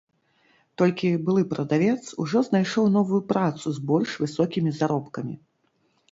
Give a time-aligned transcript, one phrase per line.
[0.81, 5.35] Толькі былы прадавец ужо знайшоў новую працу з больш высокімі заробкамі.